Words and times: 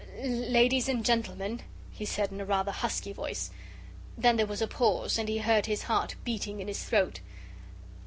"Ladies 0.17 0.89
and 0.89 1.05
Gentlemen," 1.05 1.61
he 1.91 2.05
said 2.05 2.31
in 2.31 2.41
a 2.41 2.43
rather 2.45 2.71
husky 2.71 3.13
voice. 3.13 3.51
Then 4.17 4.35
there 4.35 4.47
was 4.47 4.59
a 4.63 4.67
pause, 4.67 5.19
and 5.19 5.29
he 5.29 5.37
heard 5.37 5.67
his 5.67 5.83
heart 5.83 6.15
beating 6.23 6.59
in 6.59 6.67
his 6.67 6.83
throat. 6.83 7.19